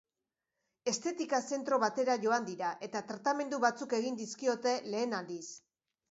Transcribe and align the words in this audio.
Estetika 0.91 1.39
zentro 1.57 1.77
batera 1.83 2.15
joan 2.23 2.47
dira, 2.47 2.71
eta 2.87 3.01
tratamendu 3.11 3.59
batzuk 3.65 3.93
egin 3.99 4.17
dizkiote 4.23 4.73
lehen 4.95 5.13
aldiz. 5.19 5.43